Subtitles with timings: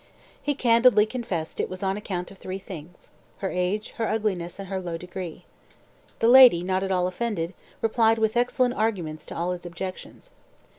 [0.41, 4.67] He candidly confessed it was on account of three things, her age, her ugliness, and
[4.67, 5.45] her low degree.
[6.17, 10.31] The lady, not at all offended, replied with excellent arguments to all his objections.